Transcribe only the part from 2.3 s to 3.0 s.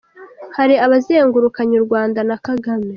Kagame.